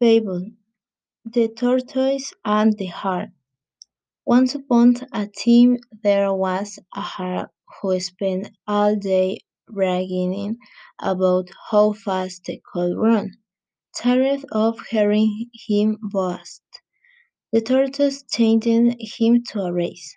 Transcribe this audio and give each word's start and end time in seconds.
Fable 0.00 0.52
The 1.26 1.48
Tortoise 1.48 2.32
and 2.42 2.72
the 2.78 2.86
Hare 2.86 3.34
Once 4.24 4.54
upon 4.54 4.96
a 5.12 5.26
time 5.26 5.76
there 6.02 6.32
was 6.32 6.78
a 6.94 7.02
hare 7.02 7.52
who 7.82 8.00
spent 8.00 8.48
all 8.66 8.96
day 8.96 9.40
bragging 9.68 10.56
about 11.00 11.50
how 11.70 11.92
fast 11.92 12.46
he 12.46 12.62
could 12.72 12.96
run. 12.96 13.32
Tired 13.94 14.42
of 14.52 14.80
hearing 14.88 15.50
him 15.52 15.98
boast, 16.00 16.62
the 17.52 17.60
tortoise 17.60 18.22
challenged 18.22 18.96
him 19.18 19.44
to 19.50 19.60
a 19.64 19.70
race. 19.70 20.16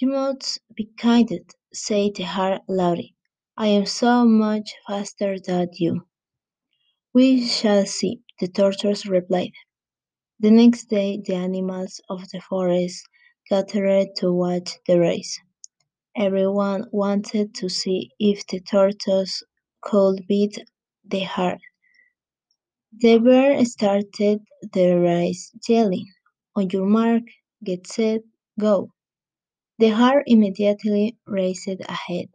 "You 0.00 0.08
must 0.08 0.58
be 0.74 0.90
kidding," 0.98 1.46
said 1.72 2.16
the 2.16 2.24
hare 2.24 2.58
loudly. 2.68 3.14
"I 3.56 3.68
am 3.68 3.86
so 3.86 4.24
much 4.24 4.74
faster 4.88 5.38
than 5.38 5.68
you." 5.74 6.04
"We 7.14 7.46
shall 7.48 7.86
see," 7.86 8.22
the 8.40 8.48
tortoise 8.48 9.06
replied. 9.06 9.52
The 10.40 10.50
next 10.50 10.86
day 10.90 11.20
the 11.24 11.34
animals 11.36 12.00
of 12.10 12.28
the 12.30 12.40
forest 12.40 13.06
gathered 13.48 14.08
to 14.16 14.32
watch 14.32 14.72
the 14.86 15.00
race. 15.00 15.40
Everyone 16.16 16.86
wanted 16.92 17.54
to 17.56 17.68
see 17.70 18.10
if 18.18 18.46
the 18.48 18.60
tortoise 18.60 19.42
could 19.80 20.26
beat 20.28 20.58
the 21.04 21.20
hare. 21.20 21.60
The 22.92 23.18
bear 23.18 23.64
started 23.64 24.40
the 24.72 24.94
race 24.98 25.52
yelling, 25.68 26.08
On 26.56 26.68
your 26.70 26.86
mark, 26.86 27.24
get 27.64 27.86
set, 27.86 28.22
go. 28.60 28.90
The 29.78 29.90
hare 29.90 30.24
immediately 30.26 31.18
raced 31.26 31.68
ahead, 31.88 32.28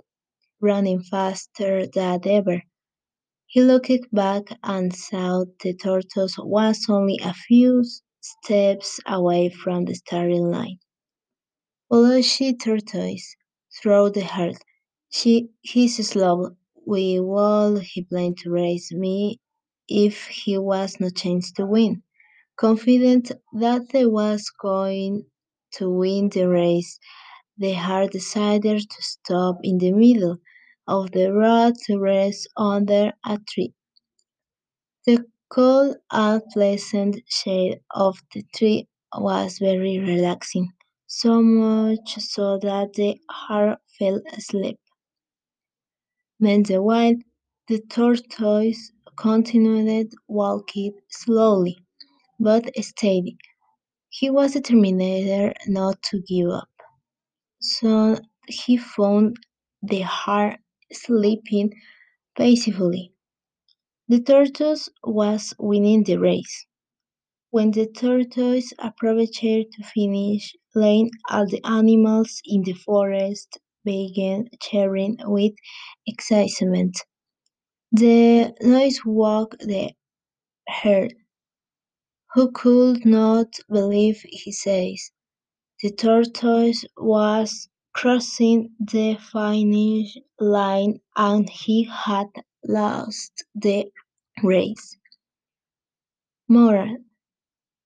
running 0.62 1.04
faster 1.04 1.88
than 1.88 2.22
ever. 2.28 2.64
He 3.52 3.62
looked 3.64 4.14
back 4.14 4.44
and 4.64 4.96
saw 4.96 5.44
the 5.64 5.74
tortoise 5.74 6.36
was 6.38 6.86
only 6.88 7.18
a 7.24 7.34
few 7.34 7.84
steps 8.22 9.00
away 9.08 9.50
from 9.50 9.86
the 9.86 9.96
starting 9.96 10.52
line. 10.52 10.78
Foolish 11.90 12.40
tortoise, 12.64 13.36
thought 13.82 14.14
the 14.14 14.22
hare. 14.22 14.54
She, 15.10 15.50
he's 15.62 15.98
slow. 16.08 16.58
we 16.86 17.20
would 17.20 17.82
he 17.82 18.04
plan 18.04 18.36
to 18.44 18.52
race 18.52 18.92
me 18.92 19.40
if 19.88 20.28
he 20.28 20.58
was 20.60 21.00
no 21.00 21.10
chance 21.10 21.52
to 21.54 21.66
win? 21.66 22.04
Confident 22.56 23.32
that 23.54 23.90
they 23.90 24.06
was 24.06 24.52
going 24.62 25.26
to 25.74 25.90
win 25.90 26.30
the 26.30 26.48
race, 26.48 27.00
the 27.58 27.72
hare 27.72 28.08
decided 28.08 28.82
to 28.92 29.02
stop 29.02 29.58
in 29.64 29.80
the 29.80 29.92
middle 29.92 30.38
of 30.90 31.12
the 31.14 31.32
road 31.34 31.76
to 31.88 32.00
rest 32.00 32.50
under 32.58 33.14
a 33.26 33.40
tree. 33.50 33.74
The 35.06 35.26
cool 35.50 35.96
and 36.12 36.42
pleasant 36.54 37.18
shade 37.30 37.82
of 37.94 38.18
the 38.34 38.44
tree 38.56 38.88
was 39.18 39.60
very 39.60 40.00
relaxing, 40.00 40.72
so 41.08 41.42
much 41.42 42.16
so 42.20 42.60
that 42.60 42.94
the 42.94 43.20
hare 43.50 43.78
fell 44.00 44.22
asleep. 44.38 44.80
Meanwhile, 46.40 47.16
the 47.70 47.82
tortoise 47.90 48.92
continued 49.18 50.14
walking 50.28 50.94
slowly 51.10 51.78
but 52.40 52.72
steady. 52.84 53.38
He 54.10 54.30
was 54.30 54.54
determined 54.54 55.00
not 55.68 56.02
to 56.04 56.22
give 56.22 56.50
up. 56.50 56.70
Soon 57.62 58.20
he 58.48 58.78
found 58.78 59.38
the 59.84 60.02
hare 60.02 60.60
sleeping 60.94 61.74
peacefully. 62.38 63.14
The 64.10 64.20
tortoise 64.22 64.90
was 65.04 65.54
winning 65.60 66.04
the 66.04 66.18
race. 66.18 66.66
When 67.52 67.72
the 67.72 67.88
tortoise 67.88 68.74
approached 68.80 69.42
the 69.42 69.84
finish 69.94 70.56
line, 70.76 71.12
all 71.30 71.48
the 71.48 71.62
animals 71.66 72.42
in 72.46 72.64
the 72.64 72.74
forest 72.74 73.60
began 73.86 74.50
cheering 74.62 75.18
with 75.26 75.54
excitement. 76.08 76.98
The 77.92 78.54
noise 78.62 79.02
woke 79.06 79.58
the 79.60 79.92
herd, 80.68 81.16
who 82.34 82.52
could 82.52 83.06
not 83.06 83.60
believe 83.70 84.24
his 84.32 84.64
eyes. 84.66 85.12
The 85.82 85.92
tortoise 85.92 86.86
was 86.98 87.70
crossing 88.00 88.72
the 88.80 89.18
finish 89.34 90.18
line 90.40 90.98
and 91.18 91.50
he 91.50 91.84
had 91.84 92.28
lost 92.66 93.44
the 93.56 93.92
race. 94.42 94.98
Moral: 96.48 96.96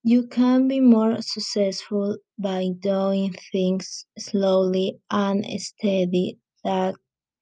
You 0.03 0.27
can 0.27 0.67
be 0.67 0.79
more 0.81 1.19
successful 1.23 2.17
by 2.37 2.69
doing 2.79 3.33
things 3.51 4.05
slowly 4.19 4.99
and 5.09 5.43
steady 5.59 6.37
than 6.63 6.93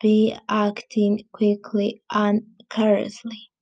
by 0.01 0.39
acting 0.47 1.25
quickly 1.33 2.01
and 2.09 2.43
carelessly. 2.69 3.50